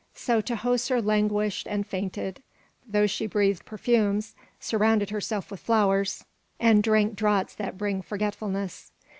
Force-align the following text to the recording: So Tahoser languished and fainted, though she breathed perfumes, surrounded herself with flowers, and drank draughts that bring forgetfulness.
So 0.15 0.41
Tahoser 0.41 0.99
languished 0.99 1.67
and 1.69 1.85
fainted, 1.85 2.41
though 2.87 3.05
she 3.05 3.27
breathed 3.27 3.65
perfumes, 3.65 4.33
surrounded 4.59 5.11
herself 5.11 5.51
with 5.51 5.59
flowers, 5.59 6.25
and 6.59 6.81
drank 6.81 7.15
draughts 7.15 7.53
that 7.53 7.77
bring 7.77 8.01
forgetfulness. 8.01 8.91